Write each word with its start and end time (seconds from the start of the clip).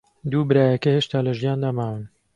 دوو 0.31 0.41
برایەکە 0.49 0.89
هێشتا 0.95 1.19
لە 1.27 1.31
ژیاندا 1.39 1.69
ماون. 1.77 2.03